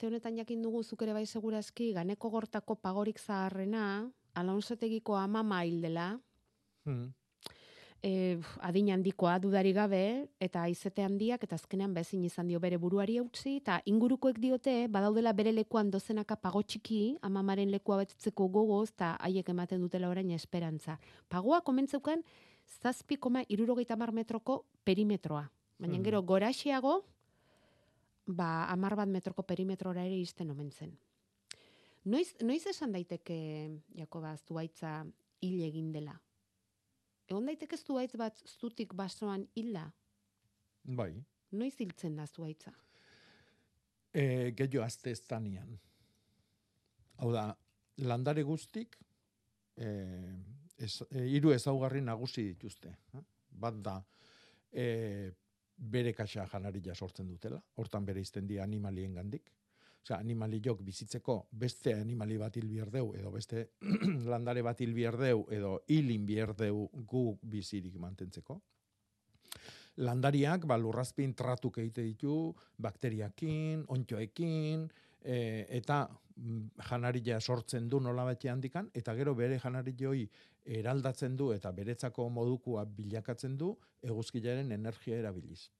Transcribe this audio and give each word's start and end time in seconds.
aste 0.00 0.08
honetan 0.08 0.38
jakin 0.40 0.62
dugu 0.64 0.80
zuk 0.82 1.02
ere 1.04 1.12
bai 1.12 1.26
segurazki 1.26 1.92
ganeko 1.92 2.30
gortako 2.30 2.74
pagorik 2.74 3.18
zaharrena, 3.20 4.08
Alonsotegiko 4.34 5.14
amama 5.16 5.64
hil 5.64 5.82
dela, 5.82 6.18
Hmm. 6.86 7.12
e, 8.02 8.40
adin 8.60 8.88
handikoa 8.92 9.38
dudari 9.38 9.74
gabe, 9.74 10.30
eta 10.40 10.62
aizete 10.62 11.02
handiak, 11.04 11.44
eta 11.44 11.54
azkenean 11.54 11.92
bezin 11.92 12.24
izan 12.24 12.48
dio 12.48 12.58
bere 12.58 12.78
buruari 12.78 13.20
utzi, 13.20 13.56
eta 13.56 13.82
ingurukoek 13.84 14.38
diote, 14.38 14.88
badaudela 14.88 15.34
bere 15.34 15.52
lekuan 15.52 15.90
dozenaka 15.90 16.36
pago 16.36 16.62
txiki, 16.62 17.18
amamaren 17.20 17.70
lekua 17.70 17.98
betetzeko 17.98 18.48
gogoz, 18.48 18.88
eta 18.94 19.16
haiek 19.20 19.48
ematen 19.50 19.80
dutela 19.80 20.08
orain 20.08 20.30
esperantza. 20.30 20.98
Pagoa 21.28 21.60
komentzeukan, 21.60 22.24
zazpi 22.82 23.16
koma 23.18 23.44
irurogeita 23.48 23.96
metroko 23.96 24.64
perimetroa. 24.82 25.50
Baina 25.78 25.96
Hmm. 25.98 26.04
gero 26.04 26.22
goraxeago, 26.22 27.04
ba, 28.36 28.66
amar 28.72 28.96
bat 28.96 29.08
metroko 29.08 29.44
perimetrora 29.46 30.04
ere 30.06 30.18
izten 30.20 30.50
omen 30.50 30.70
zen. 30.70 30.92
Noiz, 32.04 32.32
noiz 32.40 32.64
esan 32.70 32.92
daiteke, 32.96 33.36
Jakoba, 33.96 34.32
zuaitza 34.48 35.04
hil 35.44 35.62
egin 35.66 35.90
dela? 35.92 36.14
Egon 37.28 37.46
daiteke 37.46 37.76
zuaitz 37.76 38.16
bat 38.18 38.40
zutik 38.48 38.94
basoan 38.96 39.44
hila? 39.54 39.84
Bai. 40.82 41.12
Noiz 41.52 41.74
hiltzen 41.78 42.16
da 42.16 42.26
zuaitza? 42.26 42.72
E, 44.10 44.50
gehiago 44.56 44.82
azte 44.82 45.12
ez 45.12 45.20
danian. 45.28 45.76
Hau 47.20 47.30
da, 47.34 47.50
landare 48.02 48.42
guztik, 48.48 48.96
e, 49.76 49.90
ez, 50.78 50.94
e, 51.10 51.26
iru 51.36 51.52
ezaugarri 51.54 52.00
nagusi 52.02 52.48
dituzte. 52.48 52.94
Bat 53.60 53.78
da, 53.84 53.96
e, 54.72 54.86
bere 55.80 56.12
kaxa 56.12 56.46
janaria 56.52 56.94
sortzen 56.94 57.28
dutela, 57.28 57.60
hortan 57.76 58.04
bere 58.04 58.20
izten 58.20 58.46
di 58.46 58.58
animalien 58.58 59.14
gandik. 59.14 59.50
Osea, 60.00 60.16
animaliok 60.16 60.80
bizitzeko 60.82 61.34
beste 61.52 61.92
animali 61.94 62.38
bat 62.40 62.56
hil 62.56 62.68
bierdeu, 62.68 63.12
edo 63.16 63.30
beste 63.30 63.66
landare 64.32 64.62
bat 64.64 64.80
hil 64.80 64.94
bierdeu, 64.96 65.46
edo 65.52 65.80
hilin 65.88 66.24
bierdeu 66.26 66.88
gu 67.06 67.24
bizirik 67.42 67.98
mantentzeko 68.00 68.60
landariak 70.00 70.64
ba, 70.68 70.78
lurrazpin 70.80 71.34
tratuk 71.36 71.78
egite 71.82 72.02
ditu, 72.06 72.54
bakteriakin, 72.80 73.84
ontxoekin, 73.88 74.86
e, 75.22 75.66
eta 75.68 76.02
mm, 76.36 76.82
janaria 76.88 77.40
sortzen 77.40 77.88
du 77.88 78.00
nola 78.00 78.36
handikan, 78.50 78.90
eta 78.94 79.14
gero 79.14 79.34
bere 79.34 79.58
janarioi 79.58 80.28
eraldatzen 80.64 81.36
du 81.36 81.52
eta 81.52 81.72
beretzako 81.72 82.28
modukua 82.28 82.84
bilakatzen 82.84 83.56
du 83.56 83.76
eguzkilaren 84.02 84.72
energia 84.72 85.16
erabiliz. 85.16 85.70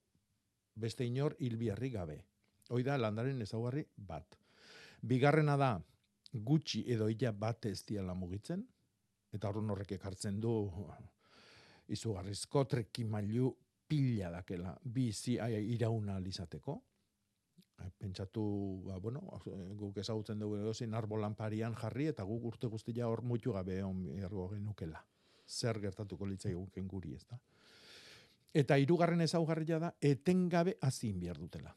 Beste 0.75 1.05
inor 1.05 1.37
hilbiarri 1.39 1.91
gabe. 1.91 2.25
Hoi 2.71 2.83
da 2.83 2.97
landaren 2.97 3.43
ezaugarri 3.43 3.85
bat. 3.97 4.39
Bigarrena 5.03 5.57
da, 5.57 5.81
gutxi 6.33 6.85
edo 6.93 7.09
ila 7.09 7.33
bat 7.33 7.67
ez 7.67 7.85
diala 7.85 8.15
mugitzen, 8.15 8.63
eta 9.33 9.49
horren 9.49 9.71
horrek 9.71 9.93
ekartzen 9.93 10.41
du 10.41 10.53
izugarrizko 11.91 12.65
trekimailu 12.71 13.51
pila 13.91 14.31
dakela 14.31 14.77
bizi 14.85 15.39
irauna 15.75 16.17
alizateko. 16.17 16.77
Pentsatu, 18.01 18.43
ba, 18.87 18.99
bueno, 18.99 19.21
guk 19.79 19.99
ezagutzen 20.01 20.39
dugu 20.39 20.57
edozin 20.61 20.95
arbolan 20.95 21.35
parian 21.35 21.75
jarri 21.75 22.07
eta 22.11 22.25
guk 22.29 22.45
urte 22.53 22.69
guztia 22.69 23.09
hor 23.09 23.23
mutu 23.23 23.53
gabe 23.53 23.83
on 23.85 24.07
ergo 24.19 24.49
genukela. 24.53 25.03
Zer 25.47 25.81
gertatuko 25.81 26.27
litzai 26.27 26.55
guken 26.55 26.89
guri, 26.89 27.15
ez 27.15 27.25
da? 27.27 27.39
Eta 28.55 28.77
hirugarren 28.79 29.21
ezaugarria 29.21 29.79
da, 29.79 29.93
etengabe 30.01 30.77
hazin 30.81 31.21
behar 31.21 31.39
dutela. 31.39 31.75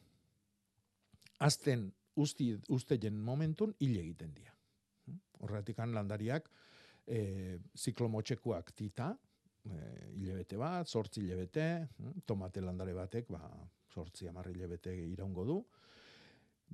Azten 1.38 1.92
usti, 2.16 2.54
usteien 2.68 3.18
momentun 3.18 3.74
hil 3.80 3.96
egiten 3.98 4.34
dira. 4.34 4.54
Horretik 5.44 5.78
landariak, 5.78 6.48
e, 7.06 7.58
ziklomotxekuak 7.76 8.72
tita, 8.72 9.16
e, 9.70 9.78
hilebete 10.18 10.58
bat, 10.60 10.88
sortzi 10.88 11.22
hilebete, 11.22 11.88
mm, 11.98 12.24
tomate 12.26 12.60
landare 12.60 12.94
batek, 12.94 13.30
ba, 13.32 13.48
sortzi 13.92 14.28
amarri 14.28 14.54
hilebete 14.54 14.94
iraungo 14.94 15.44
du. 15.44 15.58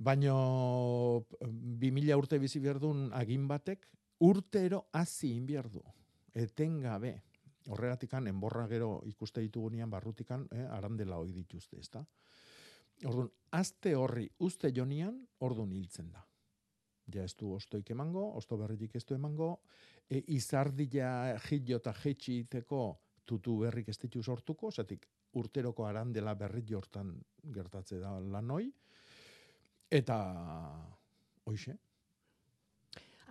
Baino, 0.01 1.25
bi 1.51 1.91
mila 1.91 2.17
urte 2.17 2.39
bizi 2.39 2.59
berdun 2.63 3.09
agin 3.13 3.47
batek, 3.47 3.85
urtero 4.25 4.85
hazi 4.93 5.35
inbierdu. 5.35 5.83
Etengabe. 6.33 7.19
Horregatikan, 7.69 8.25
enborra 8.27 8.65
gero 8.67 9.01
ikuste 9.05 9.43
ditugunean 9.43 9.89
barrutikan, 9.89 10.47
eh, 10.51 10.65
arandela 10.65 11.19
hoi 11.21 11.31
dituzte, 11.35 11.77
ezta? 11.77 12.01
Orduan, 13.05 13.29
azte 13.51 13.93
horri 13.95 14.27
uste 14.39 14.71
jonian, 14.73 15.19
orduan 15.39 15.71
hiltzen 15.73 16.11
da. 16.11 16.25
Ja 17.13 17.23
ez 17.23 17.35
du 17.37 17.51
ostoik 17.53 17.89
emango, 17.93 18.23
osto 18.37 18.57
berritik 18.57 18.95
ez 18.95 19.05
du 19.05 19.15
emango, 19.15 19.59
e, 20.11 20.19
izardia 20.35 21.11
jillo 21.47 21.79
eta 21.79 21.93
jetxiteko 22.03 22.81
tutu 23.25 23.57
berrik 23.63 23.89
ez 23.93 23.97
ditu 24.01 24.21
sortuko, 24.23 24.71
zatik 24.71 25.07
urteroko 25.39 25.85
arandela 25.87 26.33
berri 26.35 26.65
jortan 26.67 27.13
gertatze 27.55 27.99
da 28.01 28.17
lanoi, 28.19 28.65
eta 29.91 30.17
hoixe, 31.47 31.77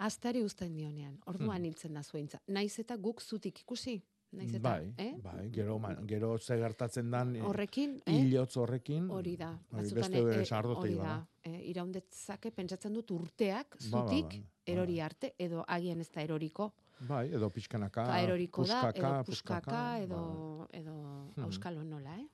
Aztari 0.00 0.40
uzten 0.40 0.72
dionean, 0.72 1.18
orduan 1.28 1.64
hiltzen 1.68 1.92
da 1.92 2.00
zuaintza. 2.02 2.38
Naiz 2.48 2.78
eta 2.80 2.96
guk 2.96 3.20
zutik 3.20 3.58
ikusi? 3.60 3.98
Naiz 4.32 4.54
eta, 4.54 4.62
bai, 4.62 4.86
eh? 4.96 5.10
bai, 5.20 5.50
gero, 5.52 5.74
ma- 5.82 5.96
gero 6.08 6.38
ze 6.38 6.56
gertatzen 6.56 7.10
dan, 7.10 7.34
eh, 7.36 7.42
Horrekin, 7.42 7.98
eh? 8.06 8.22
horrekin, 8.56 9.10
Hori 9.10 9.36
da. 9.36 9.50
hori 9.72 9.92
beste 9.92 10.44
sardotei 10.46 10.94
hori 10.94 10.96
da. 10.96 11.26
Iraundetzake 11.70 12.50
pentsatzen 12.50 12.92
dut 12.94 13.10
urteak 13.10 13.76
Ba, 13.76 13.78
ba, 13.78 14.04
zutik 14.04 14.36
ba, 14.38 14.42
ba. 14.44 14.72
erori 14.72 15.00
arte, 15.00 15.34
edo 15.38 15.64
agian 15.68 16.00
ez 16.00 16.08
da 16.10 16.22
eroriko. 16.22 16.70
Bai, 17.08 17.28
edo 17.32 17.48
pixkanaka, 17.50 18.04
Ba, 18.10 18.18
eroriko 18.20 18.62
da, 18.68 18.80
puskaka, 18.82 18.98
edo 18.98 19.24
puskaka, 19.24 19.60
puskaka, 19.60 19.98
edo, 20.04 20.20
ba. 20.58 20.66
edo 20.78 20.94
Hmm. 21.36 21.44
auskalo 21.46 21.82
nola, 21.84 22.16
eh? 22.20 22.26